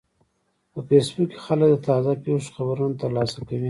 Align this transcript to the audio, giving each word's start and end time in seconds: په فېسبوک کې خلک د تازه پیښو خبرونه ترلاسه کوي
په 0.71 0.79
فېسبوک 0.87 1.27
کې 1.31 1.39
خلک 1.45 1.69
د 1.71 1.77
تازه 1.87 2.11
پیښو 2.23 2.53
خبرونه 2.55 2.95
ترلاسه 3.01 3.37
کوي 3.47 3.59